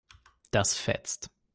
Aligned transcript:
Das 0.49 0.75
fetzt. 0.75 1.29